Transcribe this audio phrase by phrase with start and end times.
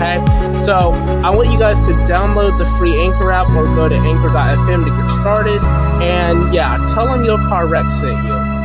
[0.00, 0.58] okay?
[0.58, 0.92] So,
[1.24, 4.90] I want you guys to download the free Anchor app or go to anchor.fm to
[4.90, 5.60] get started.
[6.02, 8.60] And yeah, tell them YoCarWrecked sent you.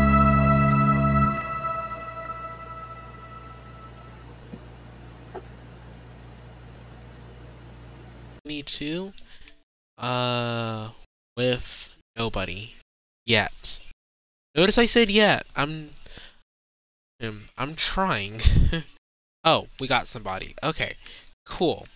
[8.46, 9.12] Me too.
[9.98, 10.90] Uh,
[11.36, 12.74] with nobody
[13.26, 13.80] yet.
[14.56, 15.46] Notice I said yet.
[15.56, 15.90] I'm,
[17.58, 18.42] I'm trying.
[19.44, 20.54] oh, we got somebody.
[20.64, 20.94] Okay,
[21.46, 21.88] cool.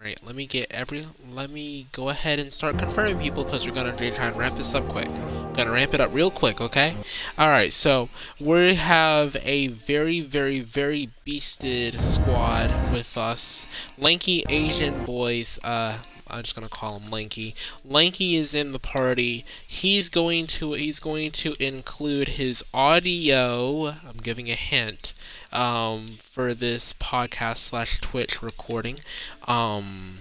[0.00, 3.72] Alright, let me get every, let me go ahead and start confirming people because we're
[3.72, 5.08] gonna try and ramp this up quick.
[5.54, 6.94] Gonna ramp it up real quick, okay?
[7.38, 13.66] Alright, so we have a very, very, very beasted squad with us.
[13.96, 17.54] Lanky Asian boys, uh, I'm just gonna call him Lanky.
[17.84, 19.44] Lanky is in the party.
[19.66, 23.86] He's going to he's going to include his audio.
[23.88, 25.12] I'm giving a hint
[25.54, 28.98] um, for this podcast slash Twitch recording.
[29.46, 30.18] Um,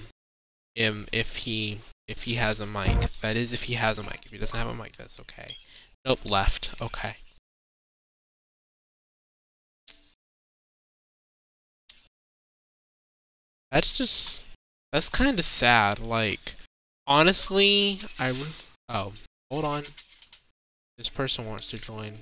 [0.75, 4.21] if, if he if he has a mic, that is if he has a mic.
[4.25, 5.57] If he doesn't have a mic, that's okay.
[6.05, 6.73] Nope, left.
[6.81, 7.16] Okay.
[13.71, 14.44] That's just
[14.91, 16.00] that's kind of sad.
[16.00, 16.53] Like,
[17.07, 18.35] honestly, I.
[18.89, 19.13] Oh,
[19.50, 19.83] hold on.
[20.97, 22.19] This person wants to join.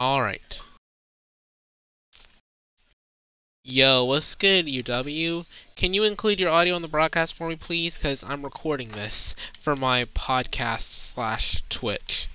[0.00, 0.62] Alright.
[3.64, 5.44] Yo, what's good, UW?
[5.76, 7.98] Can you include your audio on the broadcast for me, please?
[7.98, 12.28] Because I'm recording this for my podcast slash Twitch.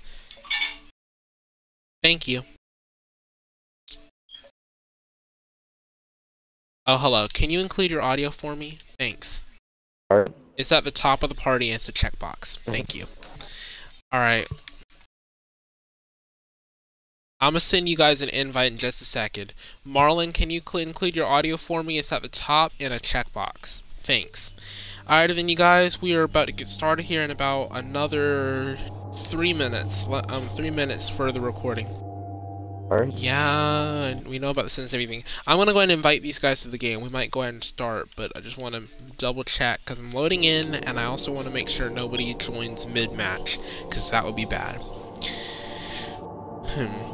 [2.02, 2.42] Thank you.
[6.86, 7.26] Oh, hello.
[7.32, 8.78] Can you include your audio for me?
[8.98, 9.42] Thanks.
[10.12, 10.28] Alright.
[10.58, 12.58] It's at the top of the party and it's a checkbox.
[12.58, 13.06] Thank you.
[14.14, 14.48] Alright.
[17.44, 19.52] I'm gonna send you guys an invite in just a second.
[19.86, 21.98] Marlon, can you include your audio for me?
[21.98, 23.82] It's at the top in a checkbox.
[23.98, 24.50] Thanks.
[25.06, 28.78] Alright, then you guys, we are about to get started here in about another
[29.26, 30.08] three minutes.
[30.08, 31.86] Um, three minutes for the recording.
[31.86, 33.12] Alright.
[33.12, 35.24] Yeah, we know about the sense and everything.
[35.46, 37.02] I'm gonna go ahead and invite these guys to the game.
[37.02, 38.84] We might go ahead and start, but I just want to
[39.18, 42.86] double check because I'm loading in, and I also want to make sure nobody joins
[42.86, 44.76] mid-match because that would be bad.
[46.66, 47.13] Hmm.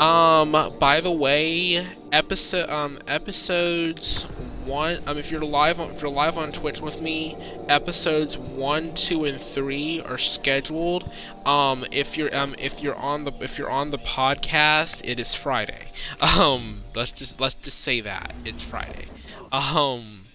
[0.00, 6.10] Um, by the way, episode um episodes one um if you're live on if you're
[6.10, 7.36] live on Twitch with me,
[7.68, 11.06] episodes one, two, and three are scheduled.
[11.46, 15.34] Um, if you're um if you're on the if you're on the podcast, it is
[15.36, 15.92] Friday.
[16.20, 19.10] Um, let's just let's just say that it's Friday.
[19.52, 20.30] Um,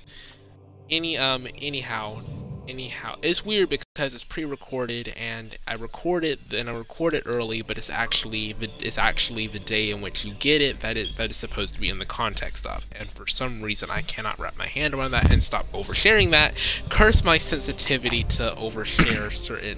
[0.89, 2.21] any um anyhow,
[2.67, 7.61] anyhow it's weird because it's pre-recorded and i record it and i record it early
[7.61, 11.15] but it's actually the it's actually the day in which you get it that is
[11.17, 14.37] that is supposed to be in the context of and for some reason i cannot
[14.39, 16.53] wrap my hand around that and stop oversharing that
[16.89, 19.77] curse my sensitivity to overshare certain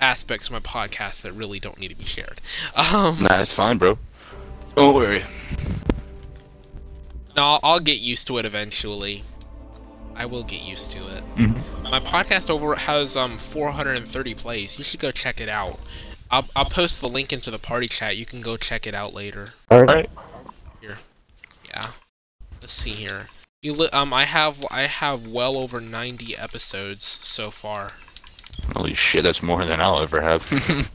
[0.00, 2.40] aspects of my podcast that really don't need to be shared.
[2.74, 3.96] Um, Nah, it's fine, bro.
[4.74, 5.22] Don't worry.
[7.36, 9.22] no, I'll get used to it eventually.
[10.16, 11.24] I will get used to it.
[11.36, 11.90] Mhm.
[11.90, 14.78] My podcast over has um 430 plays.
[14.78, 15.78] You should go check it out.
[16.30, 18.16] I'll, I'll post the link into the party chat.
[18.16, 19.48] You can go check it out later.
[19.70, 20.08] Alright.
[20.80, 20.98] Here,
[21.68, 21.88] Yeah.
[22.60, 23.28] Let's see here.
[23.62, 27.92] You li- um I have I have well over 90 episodes so far.
[28.74, 30.42] Holy shit, that's more than I'll ever have.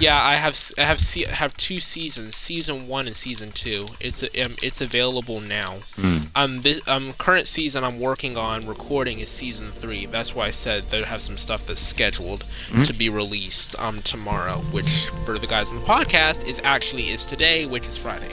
[0.00, 3.86] Yeah, I have I have se- have two seasons, season 1 and season 2.
[4.00, 5.78] It's um, it's available now.
[5.96, 6.18] Hmm.
[6.34, 10.06] Um this um current season I'm working on recording is season 3.
[10.06, 12.86] That's why I said they have some stuff that's scheduled Mhm.
[12.86, 17.24] to be released um tomorrow, which for the guys on the podcast is actually is
[17.24, 18.30] today, which is Friday.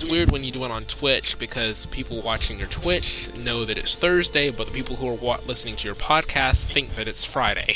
[0.00, 3.76] It's weird when you do it on Twitch because people watching your Twitch know that
[3.76, 7.24] it's Thursday, but the people who are wa- listening to your podcast think that it's
[7.24, 7.74] Friday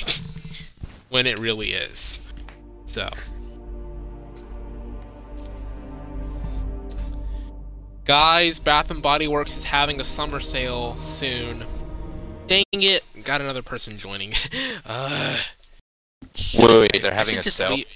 [1.08, 2.20] when it really is.
[2.86, 3.10] So,
[8.04, 11.64] guys, Bath and Body Works is having a summer sale soon.
[12.46, 13.02] Dang it!
[13.24, 14.32] Got another person joining.
[14.86, 15.38] uh,
[16.56, 17.74] Wait, wait, I they're having a sale?
[17.74, 17.86] leave-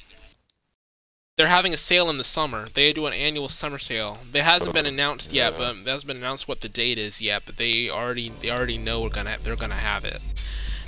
[1.37, 2.67] They're having a sale in the summer.
[2.73, 4.17] They do an annual summer sale.
[4.33, 5.59] It hasn't been announced yet, Yeah.
[5.59, 7.43] but it hasn't been announced what the date is yet.
[7.45, 10.19] But they already they already know we're gonna they're gonna have it.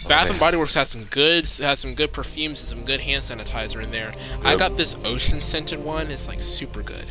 [0.06, 3.24] Bath and Body Works has some good has some good perfumes and some good hand
[3.24, 4.10] sanitizer in there.
[4.42, 6.10] I got this ocean scented one.
[6.10, 7.04] It's like super good.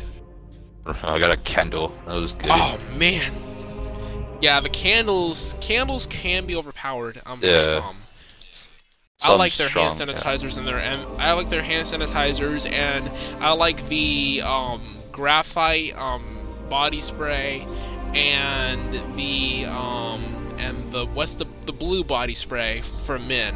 [0.84, 1.94] I got a candle.
[2.06, 2.50] That was good.
[2.52, 3.30] Oh man.
[4.40, 7.22] Yeah, the candles candles can be overpowered.
[7.24, 7.82] Um, Yeah.
[7.82, 7.98] some.
[9.24, 10.14] I like their strong, hand yeah.
[10.14, 13.10] sanitizers and their and I like their hand sanitizers and
[13.42, 14.80] I like the um,
[15.10, 16.24] graphite um,
[16.68, 17.66] body spray
[18.14, 23.54] and the um, and the what's the the blue body spray for men.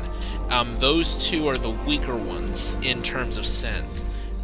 [0.51, 3.87] Um, those two are the weaker ones in terms of scent,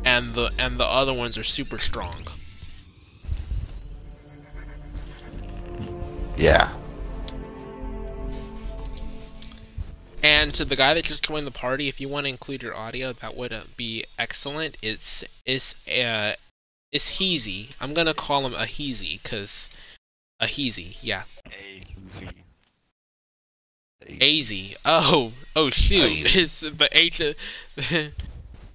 [0.04, 2.22] and the and the other ones are super strong.
[6.36, 6.72] Yeah.
[10.22, 12.76] And to the guy that just joined the party, if you want to include your
[12.76, 14.76] audio, that would uh, be excellent.
[14.82, 16.34] It's it's uh
[16.90, 17.70] it's Heezy.
[17.80, 19.68] I'm gonna call him a Heezy because
[20.40, 21.22] a Heezy, yeah.
[21.46, 22.28] A Z.
[24.20, 24.76] Az.
[24.84, 26.02] Oh oh shoot!
[26.02, 26.36] Az.
[26.36, 27.18] It's the H,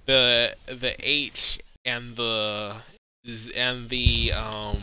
[0.06, 2.76] the the H and the
[3.54, 4.78] and the um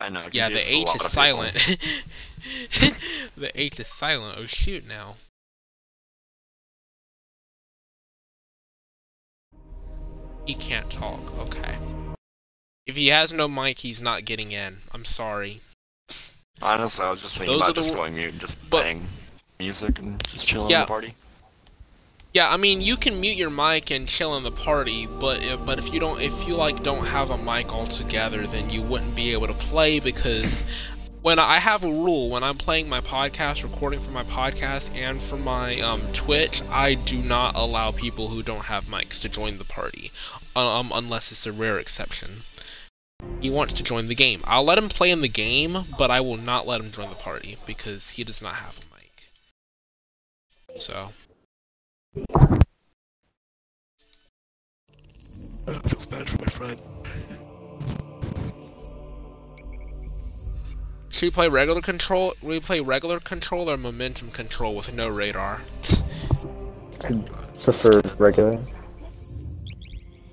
[0.00, 0.28] I know.
[0.32, 1.78] yeah the a H is silent.
[3.36, 4.38] the H is silent.
[4.38, 5.16] Oh shoot now.
[10.46, 11.20] He can't talk.
[11.38, 11.76] Okay.
[12.86, 14.78] If he has no mic, he's not getting in.
[14.92, 15.60] I'm sorry.
[16.62, 19.08] Honestly, I was just thinking Those about just going mute and just But- playing
[19.58, 20.78] music and just chilling Yeah.
[20.78, 21.14] in the party.
[22.32, 25.64] Yeah, I mean, you can mute your mic and chill in the party, but if,
[25.64, 29.16] but if you don't, if you like don't have a mic altogether, then you wouldn't
[29.16, 30.62] be able to play because
[31.22, 35.22] when I have a rule when I'm playing my podcast, recording for my podcast and
[35.22, 39.58] for my um, Twitch, I do not allow people who don't have mics to join
[39.58, 40.10] the party,
[40.56, 42.42] um, unless it's a rare exception.
[43.40, 44.40] He wants to join the game.
[44.44, 47.16] I'll let him play in the game, but I will not let him join the
[47.16, 49.28] party because he does not have a mic.
[50.76, 51.10] So.
[55.86, 56.80] feels bad for my friend.
[61.10, 62.34] Should we play regular control?
[62.40, 65.60] We play regular control or momentum control with no radar?
[67.00, 68.58] Prefer regular.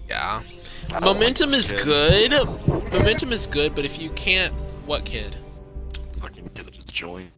[0.07, 0.41] Yeah.
[0.89, 1.83] I don't like Momentum is kid.
[1.83, 2.31] good.
[2.93, 4.53] Momentum is good, but if you can't,
[4.85, 5.35] what kid?
[6.19, 7.31] Fucking kid that just joined.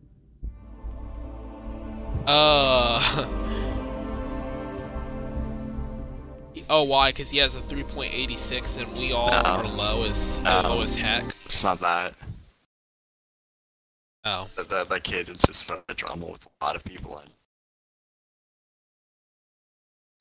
[2.27, 3.25] Uh.
[6.71, 7.09] Oh, why?
[7.09, 9.37] Because he has a 3.86 and we all No.
[9.43, 10.61] are low as No.
[10.61, 11.23] low as heck.
[11.45, 12.13] It's not that.
[14.25, 14.49] Oh.
[14.57, 17.17] That, that, that kid is just a drama with a lot of people.
[17.19, 17.29] And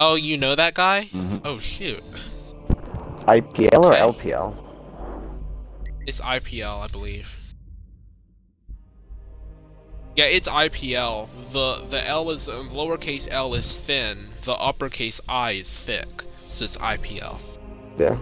[0.01, 1.09] Oh, you know that guy?
[1.13, 1.41] Mhm.
[1.45, 2.03] Oh shoot.
[3.27, 4.31] IPL or Okay.
[4.31, 4.55] LPL?
[6.07, 7.37] It's IPL, I believe.
[10.17, 11.29] Yeah, it's IPL.
[11.53, 14.29] The the L is uh, lowercase L is thin.
[14.45, 16.23] The uppercase I is thick.
[16.49, 17.39] So it's IPL.
[17.99, 18.17] Yeah.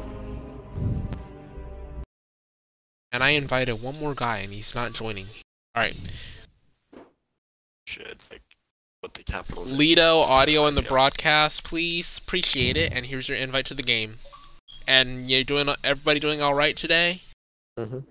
[3.13, 5.27] And I invited one more guy, and he's not joining.
[5.77, 5.97] All right,
[7.87, 8.41] shit, like,
[9.01, 9.65] what the capital.
[9.65, 10.89] Lido audio in the Yeah.
[10.89, 12.17] broadcast, please.
[12.19, 12.93] Appreciate it.
[12.95, 14.19] And here's your invite to the game.
[14.87, 17.21] And you're doing everybody doing all right today?
[17.79, 18.05] Mhm.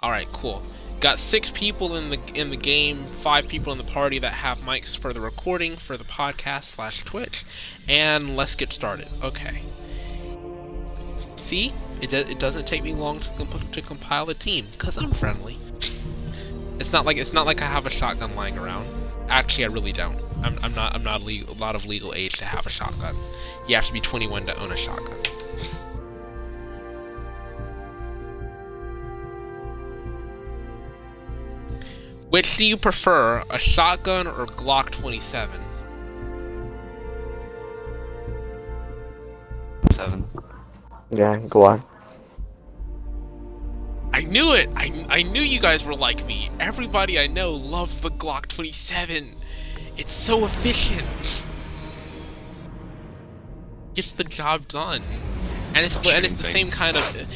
[0.00, 0.62] All right, cool.
[1.00, 4.58] got six people in the in the game, five people in the party that have
[4.58, 7.44] mics for the recording for the podcast slash Twitch,
[7.88, 9.08] and let's get started.
[9.22, 9.62] Okay.
[11.38, 11.72] See,
[12.02, 15.10] it do, it doesn't take me long to comp- to compile a team because I'm
[15.12, 15.56] friendly.
[16.80, 18.88] It's not like it's not like I have a shotgun lying around.
[19.28, 20.18] Actually, I really don't.
[20.42, 23.14] I'm, I'm not I'm not legal, a lot of legal age to have a shotgun.
[23.68, 25.18] You have to be 21 to own a shotgun.
[32.30, 35.60] Which do you prefer, a shotgun or Glock 27?
[39.90, 40.24] Seven.
[41.10, 41.80] Yeah, go on.
[41.80, 41.89] I
[44.30, 44.68] knew it!
[44.76, 46.50] I, I knew you guys were like me.
[46.60, 49.34] Everybody I know loves the Glock 27.
[49.96, 51.44] It's so efficient.
[53.94, 55.02] Gets the job done.
[55.74, 57.26] And it's and it's the same kind of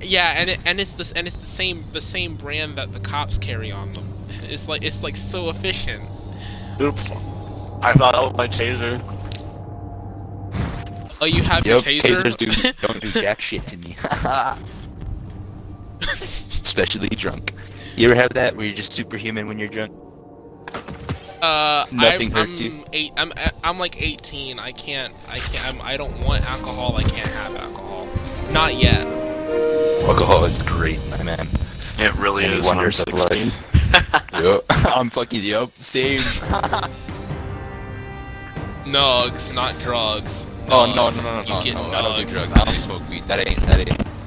[0.00, 3.00] yeah, and it, and it's the and it's the same the same brand that the
[3.00, 4.06] cops carry on them.
[4.42, 6.02] It's like it's like so efficient.
[6.80, 7.10] Oops.
[7.82, 9.00] I thought was my taser.
[11.20, 12.16] Oh, you have Yep, your taser.
[12.16, 13.96] tasers do don't do jack shit to me.
[16.70, 17.52] Especially drunk.
[17.96, 19.90] You ever have that where you're just superhuman when you're drunk?
[21.42, 22.84] Uh, Nothing I'm, hurts I'm you?
[22.92, 23.32] Eight, I'm
[23.64, 24.60] I'm like 18.
[24.60, 25.12] I can't.
[25.28, 25.66] I can't.
[25.66, 26.94] I'm, I don't want alcohol.
[26.96, 28.06] I can't have alcohol.
[28.52, 29.04] Not yet.
[30.06, 31.48] Alcohol is great, my man.
[31.98, 32.66] It really Any is.
[32.66, 33.32] when I'm wonders of life.
[34.30, 34.44] 16.
[34.44, 34.64] Yup.
[34.96, 35.76] I'm fucking yup.
[35.78, 36.20] Same.
[38.84, 40.46] Nugs, not drugs.
[40.68, 41.62] Oh no no no no You no!
[41.64, 42.52] get no I don't do drugs.
[42.52, 43.24] I don't smoke weed.
[43.24, 44.19] That ain't that ain't.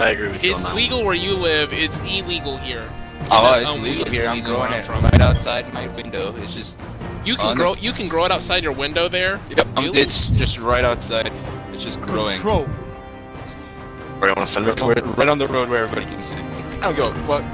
[0.00, 0.76] I agree with you on It's that.
[0.76, 1.72] legal where you live.
[1.72, 2.88] It's illegal here.
[3.30, 4.26] Oh, know, it's um, legal here.
[4.28, 5.02] I'm growing it from.
[5.04, 6.34] right outside my window.
[6.36, 6.78] It's just
[7.24, 7.74] You can Honest- grow.
[7.74, 9.38] You can grow it outside your window there.
[9.54, 9.66] yep.
[9.76, 11.30] I'm, it's just right outside.
[11.72, 12.32] It's just growing.
[12.34, 12.64] Control.
[12.64, 14.66] Where you want to send?
[14.66, 16.36] Right, right on the road where everybody can see.
[16.36, 17.44] I don't give a fuck.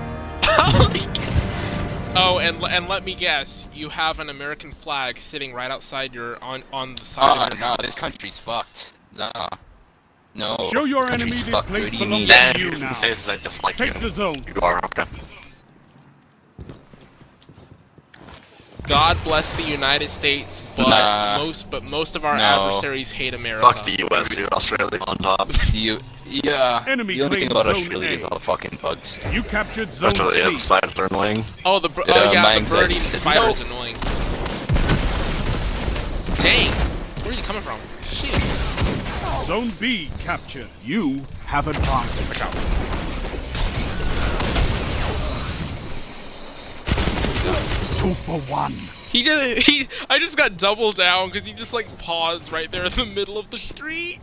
[2.16, 3.68] oh, and and let me guess.
[3.74, 7.52] You have an American flag sitting right outside your on on the side Ah, of
[7.52, 7.76] your no, house.
[7.82, 8.94] this country's fucked.
[9.16, 9.48] Nah.
[10.36, 10.56] No.
[10.72, 11.68] Show your country's enemy fucked.
[11.68, 12.26] this What do place you mean?
[12.26, 12.80] belongs to you you now.
[12.82, 14.00] gonna say this is I dislike Take you.
[14.00, 14.44] the zone.
[14.46, 15.04] You are okay.
[18.86, 21.38] God bless the United States, but Nah.
[21.38, 22.42] most but most of our No.
[22.44, 23.66] adversaries hate America.
[23.66, 24.52] Fuck the US, dude.
[24.52, 25.50] Australia on top.
[25.72, 26.84] You, yeah.
[26.86, 28.12] Enemy the only thing about Australia A.
[28.12, 29.18] is all the fucking bugs.
[29.32, 31.44] You captured zone Australia, oh, oh, yeah, the spiders are annoying.
[31.64, 33.48] Oh, the Yeah, oh yeah, my the anxiety birdie says spider no.
[33.50, 33.94] is annoying.
[36.42, 36.70] Dang,
[37.24, 37.78] where's he coming from?
[38.02, 38.75] Shit.
[39.44, 40.68] Zone B captured.
[40.84, 42.28] You have advantage.
[42.28, 42.54] Watch out.
[47.96, 48.72] Two for one.
[49.08, 49.88] He just he.
[50.10, 53.38] I just got double down because he just like paused right there in the middle
[53.38, 54.18] of the street.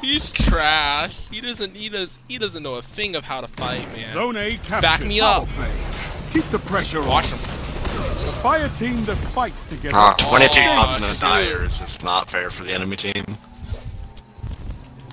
[0.00, 1.28] He's trash.
[1.28, 1.74] He doesn't.
[1.76, 2.18] He does.
[2.28, 4.12] He doesn't know a thing of how to fight, man.
[4.12, 4.82] Zone A captured.
[4.82, 5.48] Back me up.
[5.50, 5.70] play.
[6.32, 7.08] Keep the pressure on.
[7.08, 7.38] Watch him.
[7.38, 9.96] The fire team that fights together.
[9.96, 11.20] Uh, 22 Oh, shots in a dude.
[11.20, 13.24] dire is just not fair for the enemy team.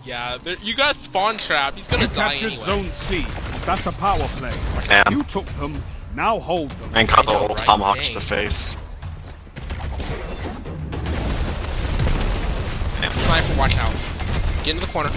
[0.05, 1.75] Yeah, there, you got spawn trap.
[1.75, 2.65] He's gonna you die captured anyway.
[2.65, 3.25] zone C.
[3.65, 4.51] That's a power play.
[4.87, 5.13] Damn.
[5.13, 5.81] You took them.
[6.15, 6.91] Now hold them.
[6.93, 7.57] And caught the whole right?
[7.57, 8.77] tomahawk to the face.
[13.13, 13.93] Sniper, watch out.
[14.63, 15.09] Get in the corner.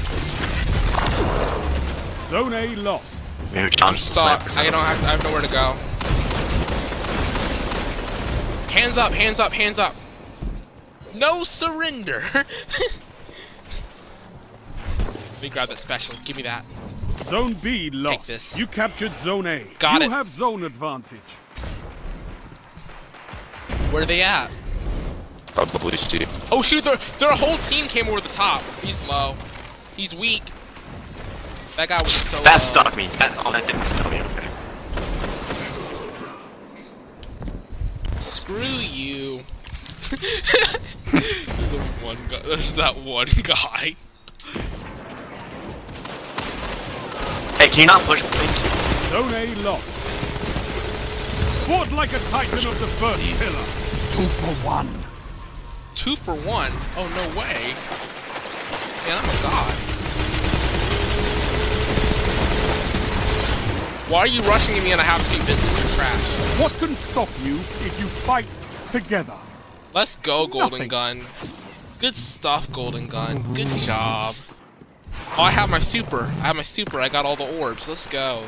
[2.29, 3.15] Zone A lost.
[3.53, 4.43] I mean, who Stop.
[4.57, 5.05] I don't have.
[5.05, 5.73] I have nowhere to go.
[8.73, 9.13] Hands up!
[9.13, 9.53] Hands up!
[9.53, 9.95] Hands up!
[11.15, 12.23] No surrender.
[15.37, 16.15] Let me grab that special.
[16.25, 16.65] Give me that.
[17.25, 18.27] Zone B lost.
[18.27, 18.59] this.
[18.59, 19.67] You captured zone A.
[19.79, 20.11] Got you it.
[20.11, 21.21] have zone advantage.
[23.91, 24.51] Where are they at?
[25.49, 26.31] Probably Steve.
[26.51, 26.85] Oh shoot!
[26.85, 28.63] Their their whole team came over the top.
[28.81, 29.37] He's low.
[29.95, 30.43] He's weak.
[31.77, 32.41] That guy was so.
[32.43, 32.59] That low.
[32.59, 33.07] stuck me.
[33.19, 34.23] That, oh, that didn't stuck me.
[34.23, 34.49] Okay.
[38.21, 38.57] Screw
[38.91, 39.43] you.
[41.11, 42.41] the one guy.
[42.41, 43.97] There's that one guy.
[47.59, 48.29] Hey, can you not push me?
[48.33, 48.71] Thank you.
[49.11, 49.85] Zone A lost.
[51.67, 53.65] Fought like a titan of the first pillar.
[54.13, 54.89] Two for one.
[55.95, 56.71] Two for one?
[56.97, 57.75] Oh no way.
[59.09, 59.73] Man, I'm a god.
[64.09, 65.81] Why are you rushing me and a half-team business?
[65.81, 66.61] You're trash.
[66.61, 68.47] What can stop you if you fight
[68.93, 69.35] together?
[69.95, 70.89] Let's go, Golden Nothing.
[70.89, 71.25] Gun.
[71.99, 73.43] Good stuff, Golden Gun.
[73.55, 74.37] Good job.
[75.39, 76.21] Oh, I have my super.
[76.21, 76.99] I have my super.
[76.99, 77.89] I got all the orbs.
[77.89, 78.43] Let's go.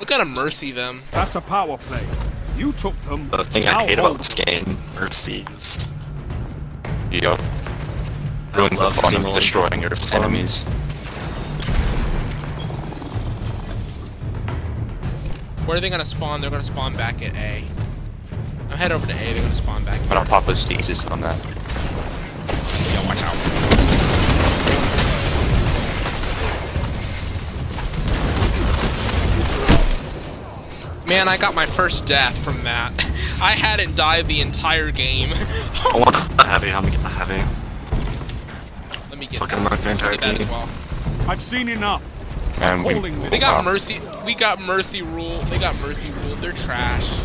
[0.00, 1.02] Look at him mercy them.
[1.12, 2.04] That's a power play.
[2.56, 3.28] You took them.
[3.30, 5.86] The thing I hate about this game, Mercy, is
[7.12, 7.38] Yeah.
[8.52, 10.64] Ruins the fun of destroying your enemies.
[15.66, 16.40] Where are they gonna spawn?
[16.40, 17.64] They're gonna spawn back at A.
[18.70, 19.32] I'm head over to A.
[19.32, 20.00] They're gonna spawn back.
[20.08, 21.38] But I'm gonna pop a stasis on that.
[22.92, 23.77] Yeah, watch out.
[31.08, 32.92] Man, I got my first death from that.
[33.42, 35.30] I hadn't died the entire game.
[35.34, 36.68] I want the heavy.
[36.68, 37.42] How me get the heavy?
[39.08, 39.70] Let me get Fucking that.
[39.70, 40.48] mark the entire Get that as team.
[40.48, 40.68] well.
[41.30, 42.02] I've seen enough.
[42.60, 42.94] And we,
[43.28, 43.70] They got Wow.
[43.72, 44.00] mercy.
[44.26, 45.38] We got mercy rule.
[45.48, 46.34] They got mercy rule.
[46.36, 47.18] They're trash.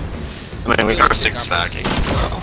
[0.66, 2.42] I mean, we got a six got stacking, so.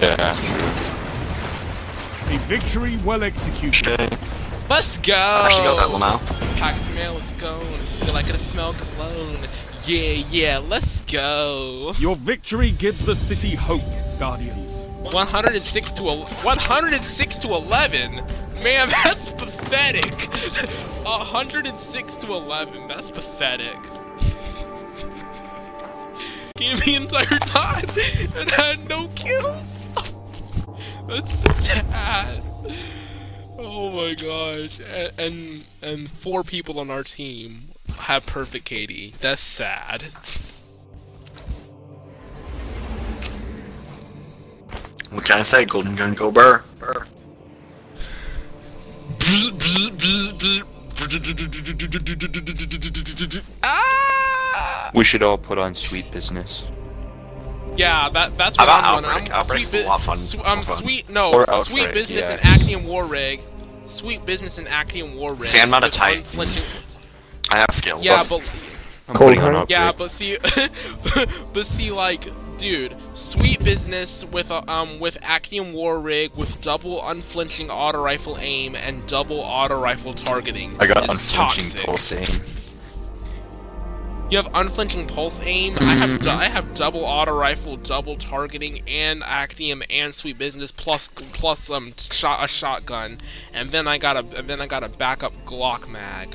[0.00, 2.34] yeah, true.
[2.34, 3.74] A victory well executed.
[3.74, 4.18] Shit.
[4.70, 5.12] Let's go.
[5.14, 6.18] I actually got that one now.
[6.56, 7.60] Packed man, let's go.
[8.04, 9.36] Feel like I smell cologne.
[9.84, 11.92] Yeah, yeah, let's go.
[11.98, 13.82] Your victory gives the city hope,
[14.18, 14.82] Guardians.
[15.10, 18.14] 106 to el- 106 to 11.
[18.62, 20.14] Man, that's pathetic.
[21.04, 22.86] 106 to 11.
[22.86, 23.76] That's pathetic.
[26.56, 27.88] Gave the entire time
[28.40, 29.78] and had no kills.
[31.08, 31.32] That's
[31.66, 32.40] sad.
[33.58, 34.78] Oh my gosh.
[34.78, 39.16] And, and and four people on our team have perfect KD.
[39.18, 40.02] That's sad.
[45.10, 45.64] What can I say?
[45.66, 46.62] Golden gun, go burr.
[46.78, 47.04] Burr.
[53.62, 54.90] ah!
[54.94, 56.70] We should all put on sweet business.
[57.76, 59.32] Yeah, that that's what about I'm doing.
[59.32, 60.16] I'm Outbreak's sweet a lot fun.
[60.18, 60.76] Sw- More um, fun.
[60.76, 62.32] sweet no, Or sweet Outbreak, business yeah.
[62.32, 63.40] and Actium War Rig.
[63.86, 65.44] Sweet business and Actium War Rig.
[65.44, 66.24] See, I'm not a with type.
[67.52, 67.98] Unflinching- I have skill.
[68.02, 68.40] Yeah, but
[69.08, 69.70] I'm Cold putting on Heart?
[69.70, 70.38] yeah, but see,
[71.52, 77.06] but see, like, dude, sweet business with a, um with Actium War Rig with double
[77.06, 80.76] unflinching auto rifle aim and double auto rifle targeting.
[80.80, 82.30] I got is unflinching toxic.
[82.30, 82.40] aim.
[84.30, 85.74] You have unflinching pulse aim.
[85.78, 90.70] I have du- I have double auto rifle, double targeting, and actium and sweet business
[90.70, 93.18] plus plus um shot a shotgun,
[93.52, 96.34] and then I got a and then I got a backup Glock mag.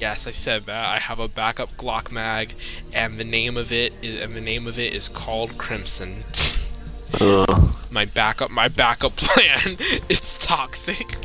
[0.00, 0.86] Yes, I said that.
[0.86, 2.54] I have a backup Glock mag,
[2.94, 6.24] and the name of it is and the name of it is called Crimson.
[7.20, 7.76] Ugh.
[7.90, 9.76] my backup my backup plan.
[10.08, 11.16] it's toxic.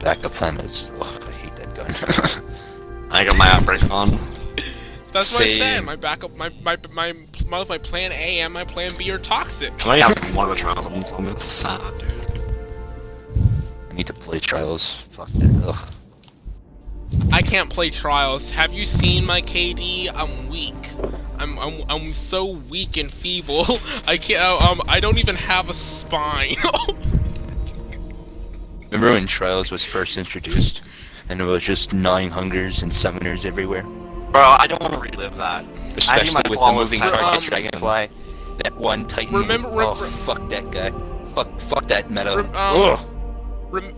[0.00, 0.90] Backup plan is.
[0.98, 3.10] Ugh, I hate that gun.
[3.10, 4.10] I got my outbreak on.
[5.12, 5.58] That's what I said.
[5.58, 5.84] Same.
[5.84, 7.12] My backup my my my
[7.46, 9.76] my, my plan A and my plan B are toxic.
[9.76, 11.12] Can I only have one of the trials.
[11.12, 12.42] I'm, I'm sad, dude.
[13.90, 14.94] I need to play trials.
[14.94, 15.64] Fuck that.
[15.66, 15.94] Ugh.
[17.32, 18.50] I can't play trials.
[18.50, 20.10] Have you seen my KD?
[20.14, 20.74] I'm weak.
[21.38, 23.64] I'm I'm I'm so weak and feeble.
[24.08, 24.62] I can't.
[24.62, 26.56] Um, I don't even have a spine.
[28.90, 30.82] Remember when trials was first introduced,
[31.28, 33.82] and it was just gnawing hungers and summoners everywhere.
[33.82, 35.64] Bro, I don't want to relive that.
[35.96, 37.24] Especially my with the flawless moving time.
[37.24, 38.08] Um, target dragonfly.
[38.64, 39.34] That one Titan.
[39.34, 40.90] Remember- was, oh, rem- fuck that guy.
[41.34, 42.34] Fuck, fuck that meta.
[42.36, 42.98] Rem- um, Ugh.
[42.98, 43.17] Rem-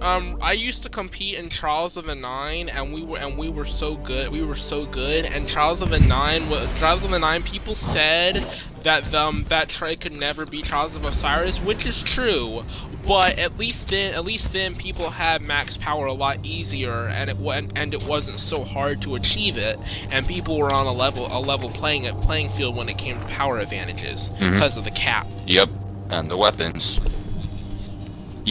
[0.00, 3.48] um, I used to compete in Trials of the Nine, and we were and we
[3.48, 4.30] were so good.
[4.30, 5.24] We were so good.
[5.26, 8.44] And Trials of the Nine, was Trials of the Nine, people said
[8.82, 12.64] that um that Trey could never beat Trials of Osiris, which is true.
[13.06, 17.30] But at least then, at least then, people had max power a lot easier, and
[17.30, 19.78] it went and it wasn't so hard to achieve it.
[20.10, 23.18] And people were on a level a level playing it playing field when it came
[23.20, 24.52] to power advantages Mhm.
[24.52, 25.28] because of the cap.
[25.46, 25.68] Yep,
[26.10, 27.00] and the weapons.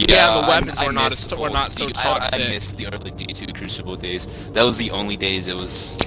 [0.08, 2.40] Yeah, the weapons I were not missed as- were not so D- I- toxic.
[2.40, 4.26] I, missed the early D2 Crucible days.
[4.52, 5.98] That was the only days it was.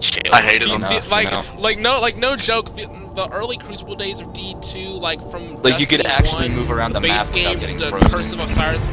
[0.00, 0.82] Chill, I hated them.
[0.82, 1.44] enough, like, you know?
[1.58, 2.74] like no, like no joke.
[2.74, 6.56] The, the early Crucible days of D two, like from Like, you could actually 1,
[6.56, 8.08] move around the base map without getting the frozen.
[8.10, 8.88] Curse of Osiris.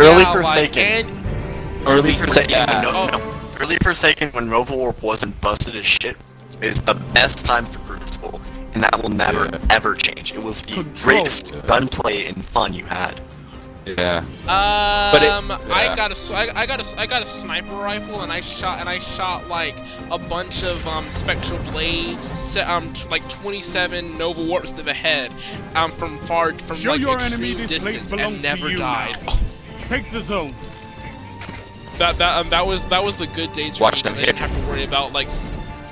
[0.00, 1.06] Early yeah, Forsaken.
[1.06, 2.50] Like, and Early Forsaken.
[2.50, 2.80] yeah.
[2.82, 3.06] No, Oh.
[3.18, 3.40] no.
[3.60, 6.16] Early Forsaken when Nova Warp wasn't busted as shit
[6.60, 8.40] is the best time for Crucible,
[8.74, 9.58] and that will never Yeah.
[9.70, 10.32] ever change.
[10.32, 10.94] It was the Control.
[11.04, 11.60] greatest Yeah.
[11.68, 13.20] gunplay and fun you had.
[13.84, 14.18] Yeah.
[14.46, 18.20] um, it- I got a, s- I, I got a, I got a sniper rifle,
[18.22, 19.74] and I shot, and I shot like
[20.10, 24.92] a bunch of um spectral blades, se- um t- like 27 Nova warps to the
[24.94, 25.32] head,
[25.74, 28.48] um from far, from Show like your extreme enemy this place distance, belongs and to
[28.48, 29.16] never you died.
[29.26, 29.34] now.
[29.88, 30.54] Take the zone.
[31.98, 34.10] That that um, that was that was the good days for Watch me.
[34.10, 35.28] them 'cause I didn't have to worry about like,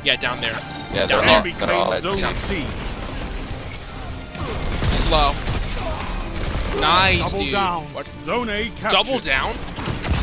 [0.05, 0.53] yeah, down there.
[0.94, 2.37] Yeah, Down they're all, Enemy they're all at zone jump.
[2.37, 2.64] C.
[4.96, 5.33] Slow.
[6.79, 7.53] Nice, Double dude.
[7.53, 7.83] down.
[7.95, 8.07] What?
[8.25, 8.91] Zone A captured.
[8.91, 9.55] Double down?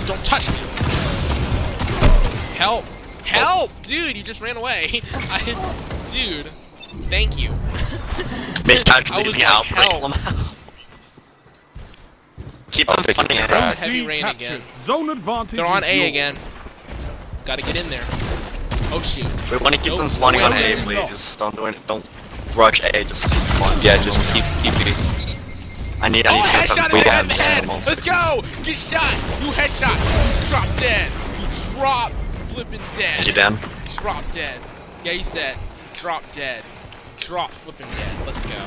[0.07, 0.57] Don't touch me.
[2.55, 2.85] Help!
[3.25, 3.71] Help!
[3.83, 5.01] Dude, you just ran away.
[5.29, 6.47] I, dude,
[7.09, 7.49] thank you.
[8.65, 9.91] Make time I for was the like, outbreak.
[9.91, 10.13] help.
[12.71, 13.27] Keep I'll them take it funny.
[13.35, 13.77] to and- Brad.
[13.77, 14.45] Heavy rain captured.
[14.45, 14.61] again.
[14.83, 16.09] Zone advantage They're on A yours.
[16.09, 16.37] again.
[17.45, 18.03] Gotta get in there.
[18.89, 19.25] Oh shoot.
[19.51, 19.99] We want to keep Nope.
[19.99, 21.35] them spawning on A, wait, please.
[21.37, 21.75] Don't do it.
[21.87, 22.05] Don't
[22.55, 23.03] rush A.
[23.03, 23.79] Just keep spawning.
[23.83, 25.36] Yeah, just keep keep it.
[26.01, 26.27] I need.
[26.27, 27.57] I Oh, need to oh, get some headshot big the head, in the ads head.
[27.57, 28.41] animal Let's go.
[28.63, 29.13] Get shot.
[29.41, 30.49] You headshot.
[30.49, 31.11] Drop dead.
[31.39, 32.11] You drop
[32.49, 33.19] flipping dead.
[33.19, 33.57] Is he down?
[33.97, 34.59] Drop dead.
[35.03, 35.57] Yeah, he's dead.
[35.93, 36.63] Drop dead.
[37.17, 38.25] Drop flipping dead.
[38.27, 38.61] Let's go.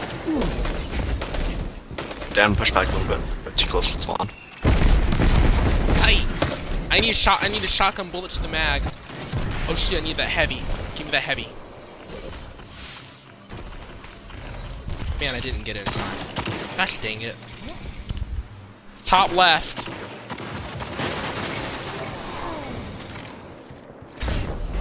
[2.34, 3.36] Dan, push back a little bit.
[3.44, 4.28] But too close to spawn.
[6.02, 6.58] Yikes.
[6.90, 7.42] I need a shot.
[7.42, 8.82] I need a shotgun bullet to the mag.
[9.68, 10.00] Oh shit!
[10.02, 10.62] I need that heavy.
[10.96, 11.48] Give me that heavy.
[15.20, 16.69] Man, I didn't get it in time.
[16.80, 17.36] Gosh dang it.
[19.04, 19.86] Top left.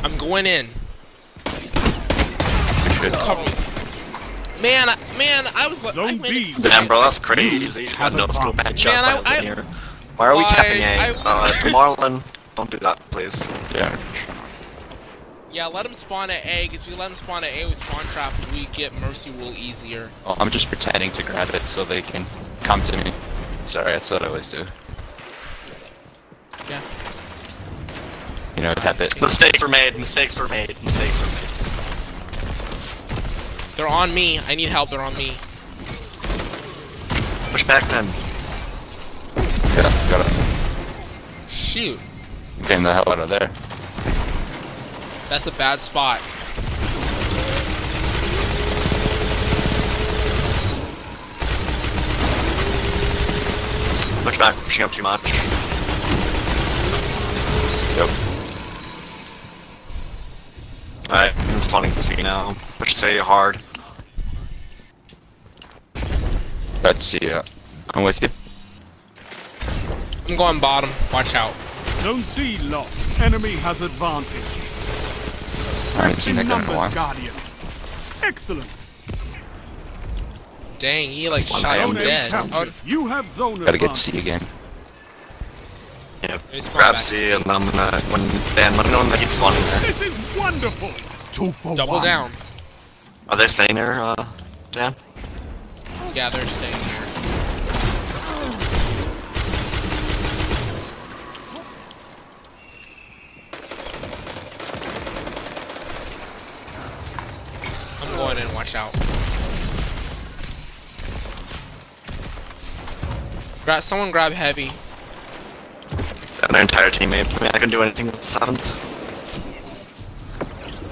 [0.05, 0.67] I'm going in.
[1.45, 1.51] We
[2.93, 3.11] should.
[3.11, 3.51] Cover me.
[4.61, 6.55] Man, I, man, I was like, I Zone made B.
[6.61, 7.81] Damn, bro, that's crazy.
[7.81, 8.65] You just got no a scope bomb.
[8.67, 9.63] headshot Man, I- by I-
[10.15, 10.99] Why are we Why- tapping A?
[10.99, 12.23] I- Uh, to Marlin,
[12.55, 13.51] don't do that, please.
[13.75, 13.93] Yeah.
[15.51, 18.03] Yeah, let him spawn at A, because we let him spawn at A with spawn
[18.05, 20.11] trap, we get Mercy Rule easier.
[20.25, 22.25] Well, I'm just pretending to grab it so they can
[22.61, 23.11] come to me.
[23.65, 24.63] Sorry, that's what I always do.
[26.69, 26.81] Yeah.
[28.55, 29.19] You know, tap it.
[29.19, 29.97] Mistakes were made.
[29.97, 30.75] Mistakes were made.
[30.83, 31.45] Mistakes were made.
[33.75, 34.39] They're on me.
[34.39, 34.89] I need help.
[34.91, 35.35] They're on me.
[37.51, 38.05] Push back then.
[39.75, 40.31] Yeah, got it.
[41.49, 41.99] Shoot.
[42.67, 43.49] Getting the hell out of there.
[45.29, 46.19] That's a bad spot.
[54.23, 54.55] Push back.
[54.55, 55.31] Pushing up too much.
[57.95, 58.09] Yep.
[61.09, 62.55] Alright, I'm spawning the C now.
[62.79, 63.61] Push say hard.
[66.83, 67.19] Let's see.
[67.21, 67.43] Yeah.
[67.93, 68.29] I'm with you.
[70.27, 70.89] I'm going bottom.
[71.13, 71.53] Watch out.
[72.01, 73.19] Zone C lost.
[73.19, 74.68] Enemy has advantage.
[75.99, 76.91] I haven't seen In that gun in a numbers, while.
[76.93, 77.33] Guardian.
[78.23, 78.69] Excellent.
[80.79, 82.49] Dang, he like Spawn shot A him Zone dead.
[82.53, 82.71] Oh.
[82.85, 83.97] You have zone Gotta get advantage.
[83.97, 84.41] C again.
[86.23, 86.37] Yeah.
[86.71, 86.97] Grab back.
[86.97, 88.21] C and I'm gonna when
[88.55, 89.79] Dan let me know when they keep spawning there.
[89.81, 90.89] This is wonderful.
[91.33, 92.03] Two for double one.
[92.05, 92.31] down.
[93.27, 94.15] Are they staying there, uh
[94.71, 94.95] Dan?
[96.15, 97.05] Yeah, they're staying here.
[108.01, 108.93] I'm going out.
[113.65, 114.11] Grab someone.
[114.11, 114.71] Grab heavy.
[116.43, 117.37] And their entire teammate.
[117.39, 118.85] I mean I can do anything with the seventh.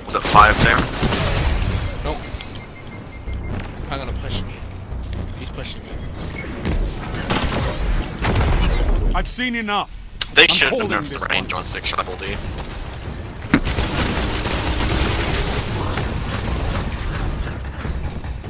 [0.07, 0.77] Is it five there?
[2.03, 2.17] Nope.
[3.91, 4.53] I'm gonna push me.
[5.39, 5.89] He's pushing me.
[9.15, 9.93] I've seen enough.
[10.33, 12.37] They I'm should have holding nerfed this the range on six shot D.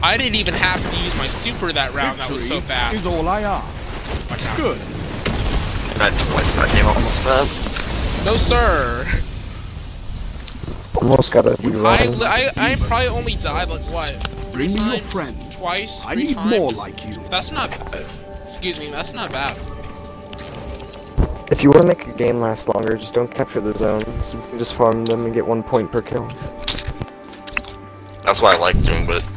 [0.08, 2.20] I didn't even have to use my super that round.
[2.20, 2.96] That was so fast.
[2.96, 4.32] is all I ask.
[4.32, 4.56] Watch out.
[4.56, 4.78] Good.
[5.98, 8.26] That twice that game almost set.
[8.26, 9.06] No, sir.
[11.02, 12.20] Almost got a I, rerun.
[12.20, 14.50] li- I, I probably only died like what?
[14.54, 15.12] Bring me your times?
[15.12, 15.58] friends.
[15.58, 16.06] Twice?
[16.06, 16.58] I need times?
[16.58, 17.12] more like you.
[17.28, 17.70] That's not.
[18.40, 18.88] Excuse me.
[18.88, 19.58] That's not bad.
[21.52, 24.34] If you want to make a game last longer, just don't capture the zones.
[24.34, 26.30] You can just farm them and get one point per kill.
[28.24, 29.37] That's what I like doing with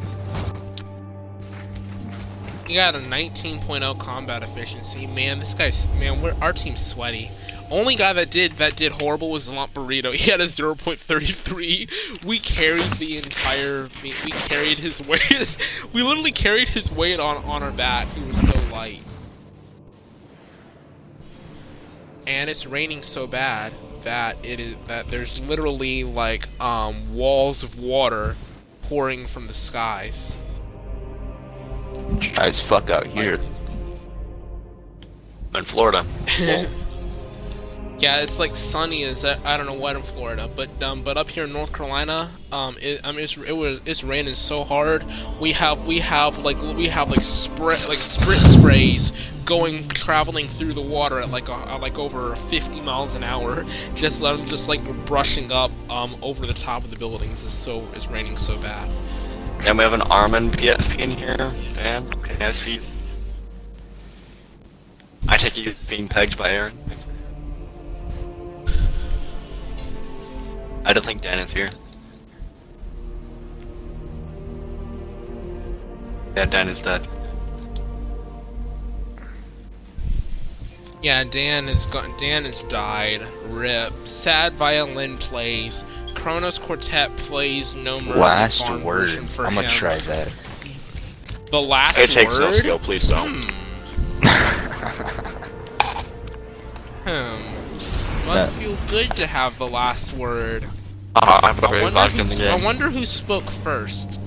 [2.71, 5.05] You got a 19.0 combat efficiency.
[5.09, 6.23] Man, this guy's man.
[6.23, 7.29] We're, our team's sweaty.
[7.69, 10.15] Only guy that did that did horrible was Lamp Burrito.
[10.21, 12.25] He had a 0.33.
[12.25, 13.89] We carried the entire.
[14.05, 15.57] We, we carried his weight.
[15.93, 18.07] we literally carried his weight on on our back.
[18.11, 19.03] He was so light.
[22.29, 23.73] And it's raining so bad
[24.05, 28.37] that it is that there's literally like um walls of water
[28.83, 30.39] pouring from the skies.
[32.19, 33.41] Dry as fuck out here.
[35.55, 36.05] in Florida.
[38.01, 41.29] Yeah, it's like sunny as I don't know what in Florida, but um, but up
[41.29, 45.05] here in North Carolina, um, it, I mean it's it was it's raining so hard.
[45.39, 49.13] We have we have like we have like spray like sprit sprays
[49.45, 53.67] going traveling through the water at like a, like over 50 miles an hour.
[53.95, 57.45] Just let them just like brushing up um over the top of the buildings.
[57.45, 58.91] It's so it's raining so bad.
[59.67, 61.37] And we have an Armin PFP in here.
[61.75, 62.81] Dan, okay, I see.
[65.29, 66.77] I take you're being pegged by Aaron.
[70.85, 71.69] I don't think Dan is here.
[76.37, 77.07] Yeah, Dan is dead.
[81.03, 82.13] Yeah, Dan has gone.
[82.19, 83.23] Dan has died.
[83.49, 83.93] Rip.
[84.07, 85.85] Sad violin plays.
[86.21, 89.09] Kronos Quartet plays No Mercy Last farm word.
[89.31, 89.71] for I'm gonna him.
[89.71, 90.31] try that.
[91.51, 92.45] The last It takes word.
[92.47, 93.43] no skill, please don't.
[97.07, 98.27] Hmm.
[98.27, 100.65] Must feel good to have the last word.
[101.17, 104.21] Uh, I'm I wonder, who, the I wonder who spoke first.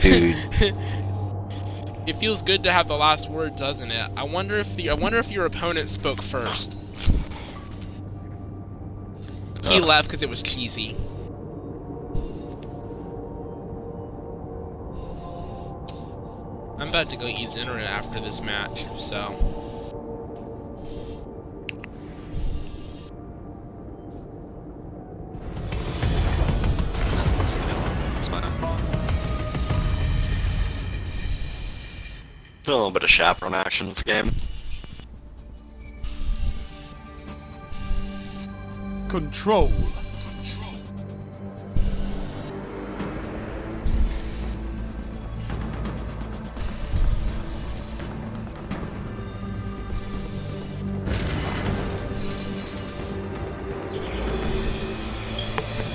[0.00, 0.34] Dude,
[2.06, 4.10] It feels good to have the last word, doesn't it?
[4.16, 6.78] I wonder if the I wonder if your opponent spoke first.
[9.64, 10.96] He left because it was cheesy.
[16.80, 19.36] I'm about to go eat dinner after this match, so.
[28.30, 28.44] Fine.
[32.66, 34.32] A little bit of chaperone action in this game.
[39.10, 39.72] Control.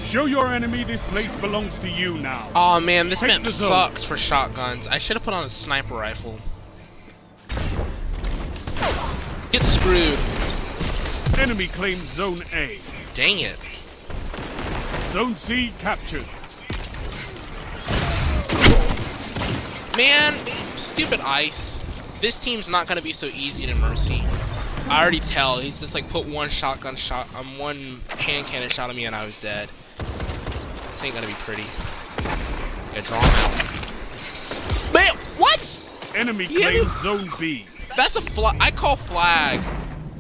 [0.04, 2.52] Show your enemy this place belongs to you now.
[2.54, 4.88] Oh man, this Take map sucks for shotguns.
[4.88, 6.38] I should have put on a sniper rifle.
[9.54, 10.20] Get screwed.
[11.40, 12.80] Enemy claimed Zone A.
[13.16, 13.58] Dang it.
[15.14, 16.26] Zone C captured.
[19.96, 20.36] Man,
[20.76, 21.78] stupid ice.
[22.20, 24.22] This team's not gonna be so easy to mercy.
[24.90, 25.60] I already tell.
[25.60, 29.16] He's just like put one shotgun shot, um, one hand cannon shot at me, and
[29.16, 29.70] I was dead.
[30.92, 31.64] This ain't gonna be pretty.
[32.94, 34.94] Yeah, draw him out.
[34.94, 36.12] Man, what?
[36.16, 37.66] Enemy claimed Zone B.
[37.96, 38.58] That's a flag.
[38.60, 39.62] I call flag.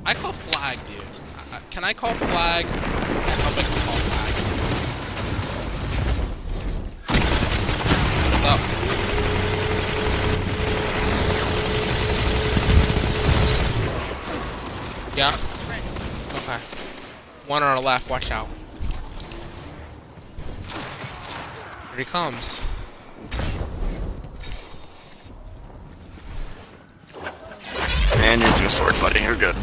[0.05, 1.14] I call flag, dude.
[1.75, 2.65] Can I call flag?
[2.65, 4.33] I'll make you call flag.
[8.31, 8.59] What's up?
[15.17, 15.35] Yeah.
[16.37, 16.59] Okay.
[17.47, 18.09] One on our left.
[18.09, 18.47] Watch out.
[21.89, 22.61] Here he comes.
[28.15, 29.19] And you're sword, buddy.
[29.19, 29.57] You're good.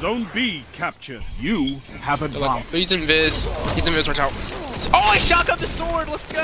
[0.00, 1.24] Zone B captured.
[1.40, 2.72] You have advanced.
[2.72, 3.48] he's in invis.
[3.74, 4.06] He's in invis.
[4.06, 4.32] Watch out.
[4.94, 6.08] Oh, I shot up the sword.
[6.08, 6.38] Let's go.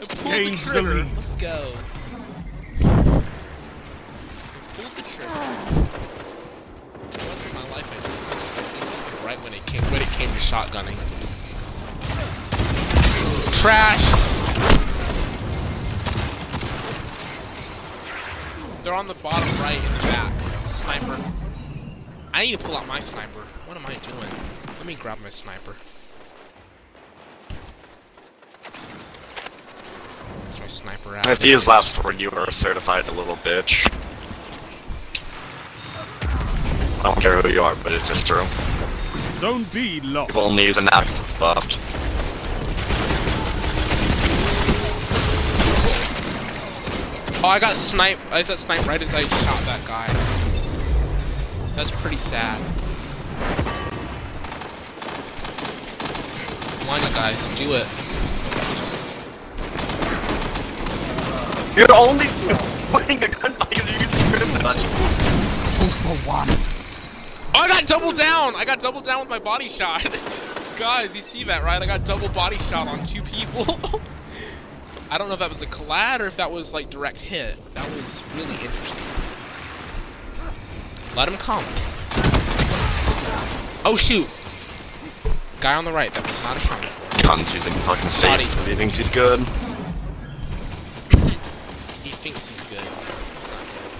[0.00, 0.94] I pulled the the trigger.
[0.94, 1.16] lead.
[1.16, 1.72] Let's go.
[2.80, 3.22] I
[4.74, 5.30] pulled the trigger.
[7.28, 10.98] Once in my life, I right when it came when it came to shotgunning.
[13.60, 14.02] Trash.
[18.82, 20.32] They're on the bottom right in the back.
[20.68, 21.43] Sniper.
[22.34, 23.42] I need to pull out my sniper.
[23.66, 24.28] What am I doing?
[24.76, 25.76] Let me grab my sniper.
[30.42, 31.28] Where's my sniper at?
[31.28, 33.88] If he is last word, you are a certified little bitch.
[36.98, 38.44] I don't care who you are, but it's just true.
[39.38, 40.30] Zone B lost.
[40.30, 41.78] People only use an axe that's buffed.
[47.44, 48.20] Oh, I got sniped.
[48.32, 50.33] I got sniped right as I shot that guy.
[51.74, 52.58] That's pretty sad.
[56.78, 57.86] Come on, you guys, do it.
[61.76, 62.26] You're only
[62.92, 65.14] winning a gunfight because you're using kryptonite.
[67.56, 68.54] Oh, I got double down!
[68.54, 70.04] I got double down with my body shot.
[70.76, 71.80] Guys, you see that, right?
[71.80, 73.78] I got double body shot on two people.
[75.10, 77.60] I don't know if that was a collat or if that was like direct hit.
[77.74, 79.13] That was really interesting.
[81.16, 81.64] Let him come.
[83.84, 84.26] Oh shoot!
[85.60, 87.26] Guy on the right, that was not accounted for.
[87.28, 89.38] Guns using fucking space because he thinks he's good.
[92.02, 92.80] He thinks he's good.
[92.82, 93.90] It's not good.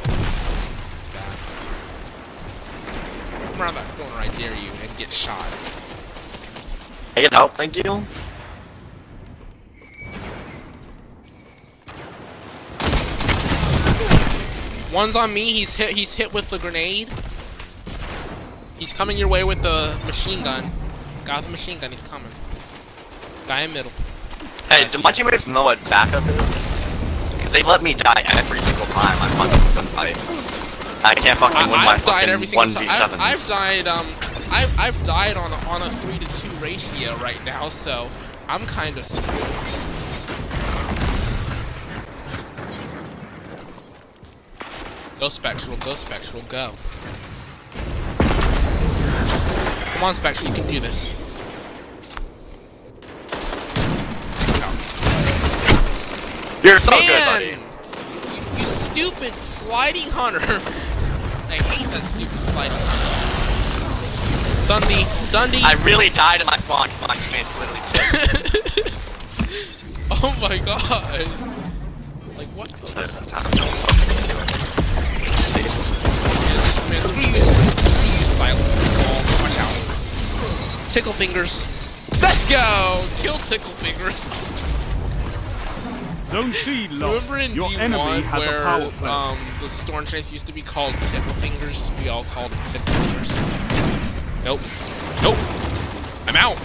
[0.99, 1.35] It's bad.
[3.53, 5.39] Come around that corner, I dare you, and get shot.
[7.17, 8.03] I get help, thank you.
[14.95, 15.53] One's on me.
[15.53, 15.91] He's hit.
[15.91, 17.09] He's hit with the grenade.
[18.79, 20.71] He's coming your way with the machine gun.
[21.25, 21.91] Got the machine gun.
[21.91, 22.31] He's coming.
[23.49, 23.91] Guy in middle.
[24.69, 27.35] Hey, do my teammates know what backup is?
[27.37, 31.05] Because they let me die every single time I fucking gunfight.
[31.05, 33.87] I can't fucking I, win my I've died fucking one v I've, I've died.
[33.89, 34.07] Um,
[34.51, 37.69] I've I've died on a, on a three to two ratio right now.
[37.69, 38.09] So
[38.47, 39.94] I'm kind of screwed.
[45.25, 45.77] Go spectral.
[45.79, 46.43] Go spectral.
[46.51, 46.71] Go.
[49.95, 51.15] Come on, Spectral, you can do this.
[56.63, 57.07] You're so Man!
[57.07, 57.57] good, buddy.
[57.57, 60.41] You, you stupid sliding hunter.
[61.49, 63.09] I hate that stupid sliding hunter.
[64.69, 65.63] Dundee, Dundee.
[65.65, 67.81] I really died in my spawn because my teammates literally
[70.11, 71.27] oh my god.
[72.37, 74.64] Like what the
[75.53, 76.91] this one.
[76.91, 77.43] Man, man, screw you.
[77.77, 79.21] Screw you, silence this wall.
[79.43, 80.91] Watch out.
[80.91, 81.67] Tickle fingers.
[82.23, 83.05] Let's go!
[83.19, 84.23] Kill tickle fingers.
[86.31, 89.09] Zone C in Your D1 enemy has where a power play.
[89.09, 91.89] um, the Storm Chase used to be called tickle fingers?
[92.03, 93.31] We all called them tickle fingers.
[94.45, 94.61] Nope.
[95.23, 95.39] Nope.
[96.27, 96.59] I'm out.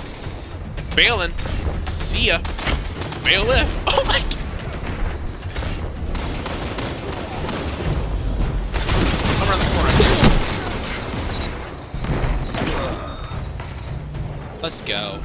[0.96, 1.34] Bailing.
[1.89, 2.39] See ya.
[3.24, 3.68] Bailiff.
[3.88, 4.38] Oh my god.
[14.62, 15.19] Let's go.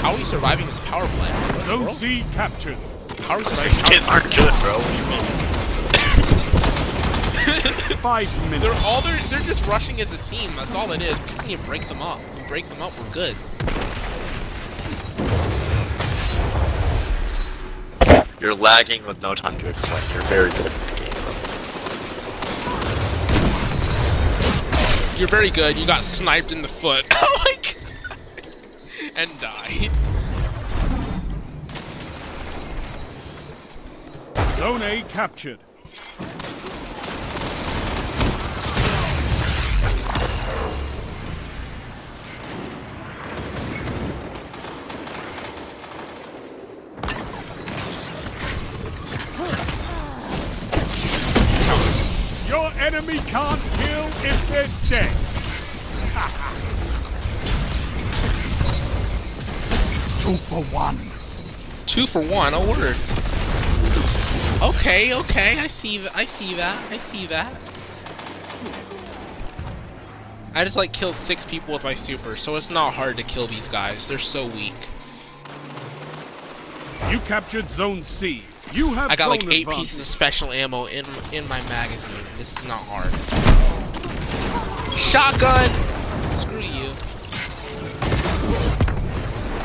[0.00, 1.34] How are we surviving this power plant?
[1.34, 1.90] What in the Zone?
[1.90, 2.78] C captured.
[3.24, 4.78] How are we These kids aren't good, bro.
[4.78, 5.24] What do you mean?
[7.98, 10.52] Five They're all they're they're just rushing as a team.
[10.56, 11.18] That's all it is.
[11.18, 12.18] We just need to break them up.
[12.36, 13.36] We break them up, we're good.
[18.40, 20.02] You're lagging with no time to explain.
[20.14, 21.34] You're very good at the game, bro.
[25.18, 25.76] You're very good.
[25.76, 27.04] You got sniped in the foot.
[27.20, 27.74] Oh my god.
[29.16, 29.90] And died.
[34.56, 35.58] Zone A captured.
[52.48, 53.67] Your enemy can't
[60.28, 60.98] Two for one.
[61.86, 62.52] Two for one.
[62.52, 62.98] A word.
[64.62, 65.58] Okay, okay.
[65.58, 65.96] I see.
[65.96, 66.92] th- I see that.
[66.92, 67.50] I see that.
[70.54, 73.46] I just like killed six people with my super, so it's not hard to kill
[73.46, 74.06] these guys.
[74.06, 74.74] They're so weak.
[77.08, 78.42] You captured Zone C.
[78.74, 79.78] You have I got like eight advantage.
[79.78, 82.14] pieces of special ammo in in my magazine.
[82.36, 83.14] This is not hard.
[84.94, 85.87] Shotgun.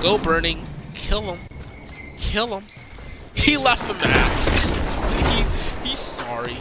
[0.03, 0.61] Go burning.
[0.95, 1.39] Kill him.
[2.17, 2.65] Kill him.
[3.35, 4.49] He left the match.
[5.85, 6.57] he, he's sorry.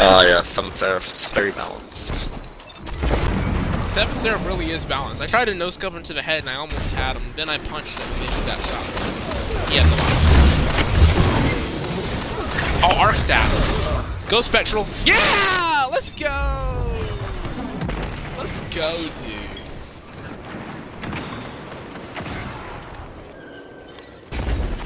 [0.00, 2.34] Oh yeah, some Seraph's very balanced.
[3.94, 5.22] Seventh Seraph really is balanced.
[5.22, 7.22] I tried to no scope him to the head and I almost had him.
[7.36, 8.84] Then I punched him and he got shot.
[9.70, 9.94] He has a
[12.90, 12.98] lot.
[12.98, 14.28] Oh, arc staff.
[14.28, 14.88] Go spectral.
[15.04, 15.67] Yeah!
[15.90, 17.08] Let's go!
[18.36, 19.10] Let's go, dude.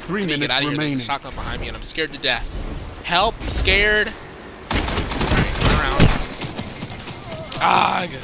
[0.03, 0.69] Three Let me get minutes out of here.
[0.69, 0.95] There's remaining.
[0.95, 2.47] a shotgun behind me and I'm scared to death.
[3.03, 3.35] Help!
[3.41, 4.07] I'm scared.
[4.71, 6.03] Alright, turn around.
[7.61, 8.21] Ah, good.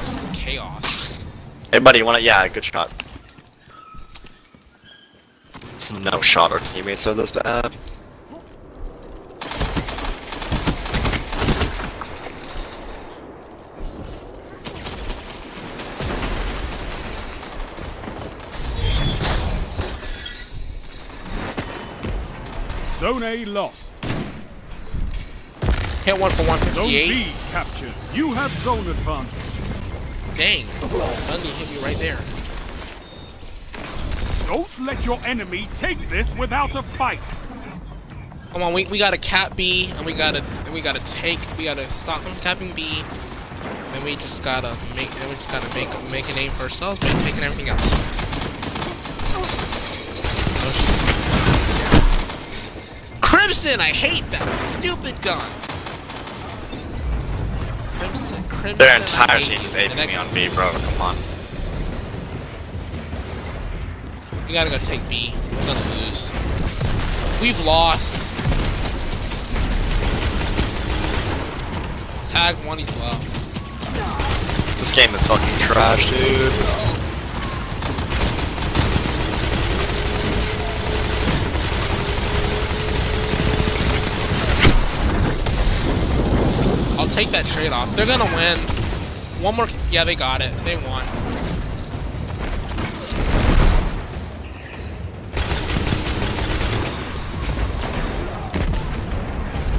[0.00, 1.24] This is chaos.
[1.70, 2.92] Hey buddy, you wanna yeah, good shot.
[5.76, 7.72] It's no shot our teammates are this bad.
[23.12, 23.92] Zone A lost.
[26.06, 26.72] Hit one for 158.
[26.72, 27.92] Zone B captured.
[28.14, 30.38] You have zone advantage.
[30.38, 30.64] Dang.
[31.28, 32.16] Dundee hit me right there.
[34.46, 37.20] Don't let your enemy take this without a fight.
[38.50, 41.38] Come on, we, we got a cap B, and we gotta and we gotta take,
[41.58, 43.04] we gotta stop them capping B,
[43.92, 46.98] and we just gotta make, and we just gotta make make a name for ourselves
[46.98, 47.82] by taking everything else.
[50.64, 51.12] Oh, shit.
[53.62, 55.38] Crimson, I hate that stupid gun.
[57.96, 58.78] Crimson, Crimson.
[58.78, 60.68] Their entire team is aping me on B, bro.
[60.72, 61.16] Come on.
[64.48, 65.32] We gotta go take B.
[65.52, 66.32] We're gonna lose.
[67.40, 68.18] We've lost.
[72.32, 73.16] Tag one, he's low.
[74.80, 76.91] This game is fucking trash, dude.
[87.12, 87.94] take that trade-off.
[87.94, 88.58] They're gonna win.
[89.42, 89.66] One more...
[89.90, 90.52] Yeah, they got it.
[90.64, 91.04] They won.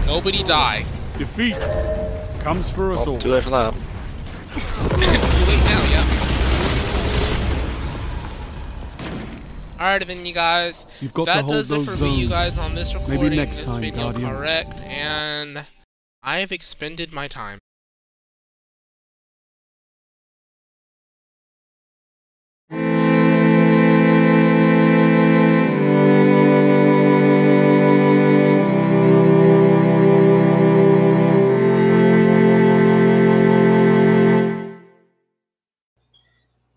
[0.06, 0.86] Nobody die.
[1.18, 1.58] Defeat
[2.40, 3.18] comes for us oh, all.
[3.18, 3.74] Too late for that.
[3.74, 3.80] too
[5.50, 6.04] late now, yeah.
[9.80, 10.86] Alright then, you guys.
[11.02, 12.02] You've got that does it for zones.
[12.02, 13.22] me, you guys, on this recording.
[13.22, 14.30] Maybe next this time, video Guardian.
[14.30, 15.66] correct, and...
[16.26, 17.60] I have expended my time.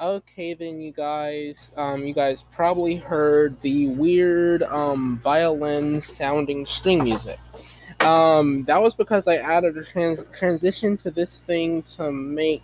[0.01, 7.05] Okay, then you guys, um, you guys probably heard the weird um, violin sounding string
[7.05, 7.39] music.
[8.01, 12.63] Um, that was because I added a trans- transition to this thing to make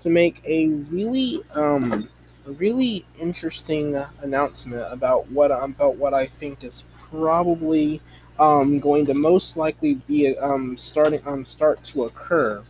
[0.00, 2.08] to make a really um,
[2.44, 8.00] really interesting announcement about what about what I think is probably
[8.38, 12.62] um, going to most likely be um, starting um, start to occur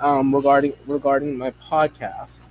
[0.00, 2.46] um, regarding regarding my podcast.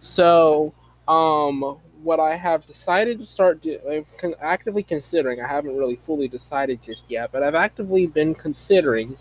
[0.00, 0.72] So,
[1.08, 5.40] um, what I have decided to start I've con- actively considering.
[5.40, 9.18] I haven't really fully decided just yet, but I've actively been considering,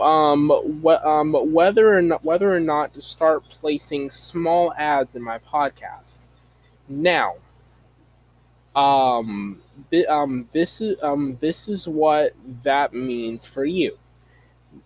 [0.00, 0.48] um,
[0.80, 5.38] what, um, whether or not whether or not to start placing small ads in my
[5.38, 6.20] podcast.
[6.88, 7.34] Now,
[8.76, 9.60] um,
[10.08, 13.98] um, this is um, this is what that means for you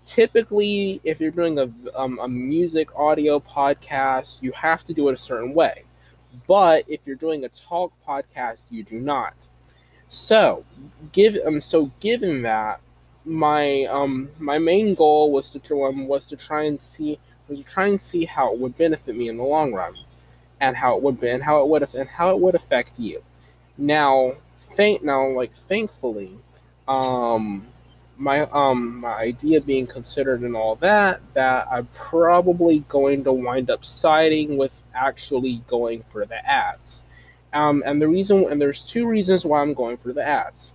[0.04, 5.14] typically if you're doing a, um, a music audio podcast you have to do it
[5.14, 5.85] a certain way
[6.46, 9.34] but if you're doing a talk podcast you do not.
[10.08, 10.64] So
[11.12, 12.80] give um so given that
[13.24, 17.18] my um my main goal was to um, was to try and see
[17.48, 19.94] was to try and see how it would benefit me in the long run
[20.60, 23.22] and how it would be and how it would and how it would affect you.
[23.76, 26.38] Now thank now like thankfully
[26.88, 27.66] um
[28.18, 33.70] my um my idea being considered and all that that I'm probably going to wind
[33.70, 37.02] up siding with actually going for the ads.
[37.52, 40.72] Um and the reason and there's two reasons why I'm going for the ads.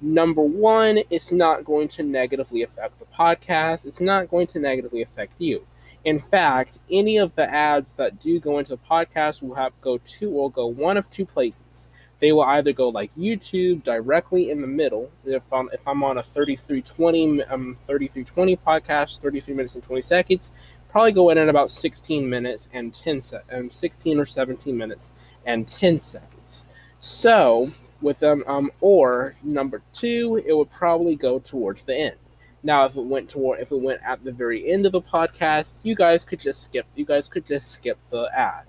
[0.00, 3.84] Number one, it's not going to negatively affect the podcast.
[3.84, 5.66] It's not going to negatively affect you.
[6.04, 9.98] In fact, any of the ads that do go into the podcast will have go
[9.98, 11.89] to will go one of two places
[12.20, 15.10] they will either go like YouTube directly in the middle.
[15.24, 20.52] If I'm if I'm on a 3320 um 3320 podcast, 33 minutes and 20 seconds,
[20.90, 25.10] probably go in at about 16 minutes and 10 se- um, 16 or 17 minutes
[25.46, 26.66] and 10 seconds.
[27.00, 32.16] So with them um or number two, it would probably go towards the end.
[32.62, 35.76] Now, if it went toward if it went at the very end of the podcast,
[35.82, 36.86] you guys could just skip.
[36.94, 38.64] You guys could just skip the ad.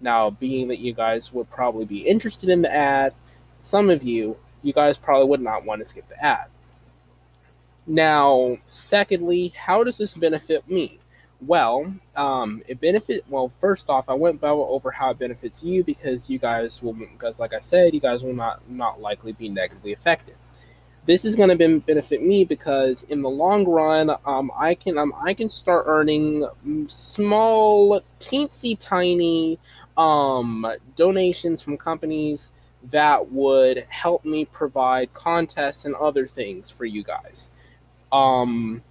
[0.00, 3.14] Now, being that you guys would probably be interested in the ad,
[3.60, 6.46] some of you, you guys probably would not want to skip the ad.
[7.86, 10.98] Now, secondly, how does this benefit me?
[11.40, 13.24] Well, um, it benefit.
[13.28, 17.38] Well, first off, I went over how it benefits you because you guys will, because
[17.38, 20.36] like I said, you guys will not not likely be negatively affected.
[21.06, 24.96] This is going to ben- benefit me because in the long run, um, I can
[24.96, 29.58] um, I can start earning mm, small, teensy tiny
[29.96, 30.66] um,
[30.96, 32.50] donations from companies
[32.90, 37.50] that would help me provide contests and other things for you guys.
[38.12, 38.82] Um,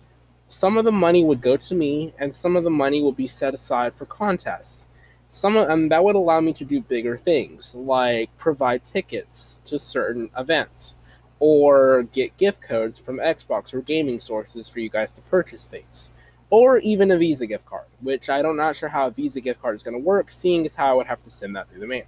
[0.48, 3.28] some of the money would go to me, and some of the money will be
[3.28, 4.88] set aside for contests.
[5.30, 9.80] Some of and that would allow me to do bigger things, like provide tickets to
[9.80, 10.96] certain events,
[11.40, 16.12] or get gift codes from Xbox or gaming sources for you guys to purchase things
[16.54, 19.60] or even a Visa gift card, which I don't not sure how a Visa gift
[19.60, 21.80] card is going to work, seeing as how I would have to send that through
[21.80, 22.06] the mail.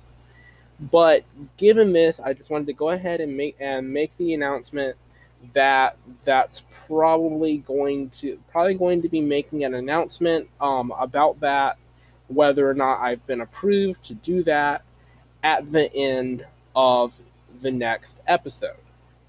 [0.79, 1.23] But
[1.57, 4.97] given this, I just wanted to go ahead and make and make the announcement
[5.55, 11.77] that that's probably going to probably going to be making an announcement um, about that,
[12.27, 14.83] whether or not I've been approved to do that
[15.41, 17.19] at the end of
[17.61, 18.77] the next episode.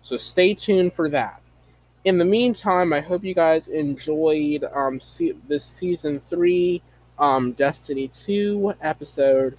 [0.03, 1.41] So stay tuned for that
[2.07, 5.01] in the meantime, I hope you guys enjoyed um,
[5.49, 6.81] this season three
[7.19, 9.59] um, Destiny two episode.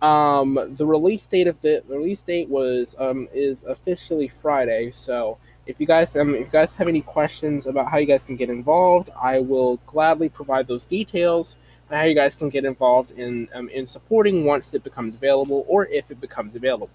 [0.00, 4.92] Um, the release date of the, the release date was um, is officially Friday.
[4.92, 8.22] So if you guys um, if you guys have any questions about how you guys
[8.22, 11.58] can get involved, I will gladly provide those details
[11.90, 15.64] on how you guys can get involved in um, in supporting once it becomes available
[15.66, 16.90] or if it becomes available.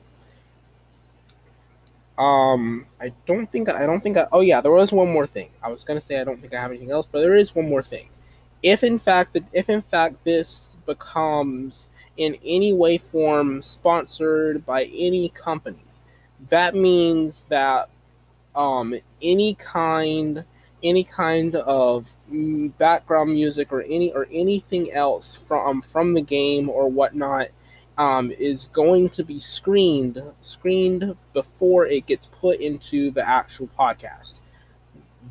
[2.18, 5.50] Um, I don't think I don't think I, oh yeah, there was one more thing.
[5.62, 7.70] I was gonna say I don't think I have anything else, but there is one
[7.70, 8.10] more thing.
[8.64, 15.30] If in fact if in fact this becomes in any way form sponsored by any
[15.30, 15.86] company,
[16.50, 17.90] that means that
[18.56, 20.44] um, any kind
[20.84, 22.16] any kind of
[22.78, 27.48] background music or any or anything else from from the game or whatnot
[27.98, 34.36] um, is going to be screened screened before it gets put into the actual podcast.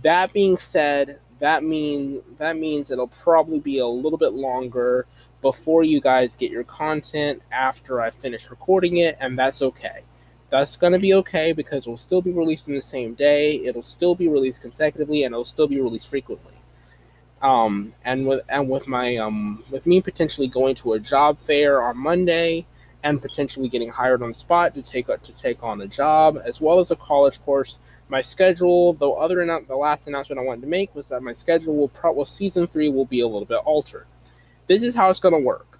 [0.03, 5.07] That being said, that mean that means it'll probably be a little bit longer
[5.43, 10.03] before you guys get your content after I finish recording it, and that's okay.
[10.49, 13.65] That's to be okay because we'll still be released in the same day.
[13.65, 16.56] It'll still be released consecutively, and it'll still be released frequently.
[17.43, 21.83] Um, and with and with my um, with me potentially going to a job fair
[21.83, 22.67] on Monday,
[23.05, 26.61] and potentially getting hired on the spot to take to take on a job as
[26.61, 27.79] well as a college course.
[28.09, 31.33] My schedule, though, other than the last announcement I wanted to make was that my
[31.33, 34.07] schedule will pro- well, season three will be a little bit altered.
[34.69, 35.77] This is how it's going to work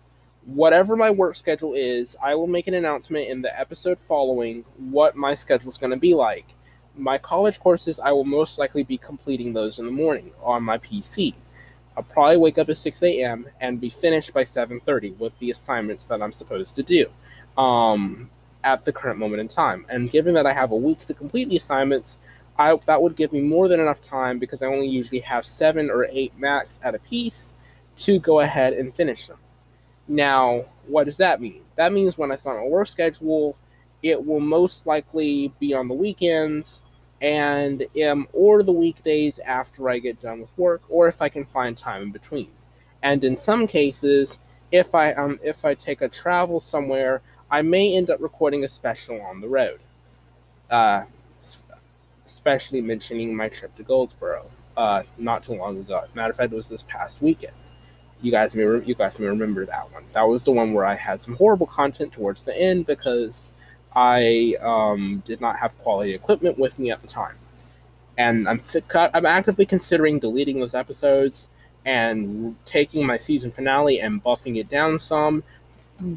[0.47, 5.17] whatever my work schedule is, I will make an announcement in the episode following what
[5.17, 6.47] my schedule is going to be like.
[6.97, 10.79] My college courses, I will most likely be completing those in the morning on my
[10.79, 11.35] PC.
[11.97, 13.47] I'll probably wake up at 6 a.m.
[13.61, 17.07] and be finished by 7:30 with the assignments that I'm supposed to do
[17.57, 18.31] um,
[18.65, 19.87] at the current moment in time.
[19.89, 22.19] And given that I have a week to complete the assignments,
[22.59, 25.91] I, that would give me more than enough time because I only usually have seven
[25.91, 27.55] or eight max at a piece
[27.99, 29.39] to go ahead and finish them.
[30.09, 31.63] Now, what does that mean?
[31.77, 33.57] That means when I start my work schedule,
[34.03, 36.83] it will most likely be on the weekends
[37.21, 41.45] and um, or the weekdays after I get done with work, or if I can
[41.45, 42.49] find time in between.
[43.03, 44.39] And in some cases,
[44.73, 48.69] if I um if I take a travel somewhere, I may end up recording a
[48.69, 49.81] special on the road.
[50.71, 51.05] Uh,
[52.27, 54.47] especially mentioning my trip to Goldsboro,
[54.77, 56.01] uh, not too long ago.
[56.05, 57.55] As a matter of fact, it was this past weekend.
[58.21, 60.05] You guys may re- you guys may remember that one.
[60.13, 63.53] That was the one where I had some horrible content towards the end because
[63.97, 67.37] I um, did not have quality equipment with me at the time,
[68.19, 71.49] and I'm th- I'm actively considering deleting those episodes
[71.85, 75.45] and taking my season finale and buffing it down some,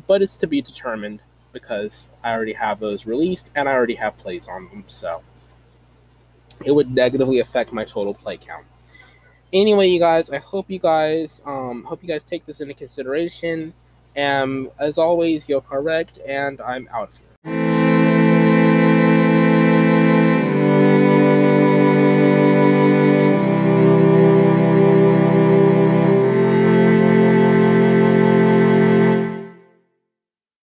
[0.07, 1.21] but it's to be determined
[1.53, 5.23] because I already have those released and I already have plays on them, so
[6.65, 8.65] it would negatively affect my total play count
[9.53, 13.73] anyway, you guys, I hope you guys um, hope you guys take this into consideration.
[14.15, 17.28] And as always, you're correct, and I'm out here.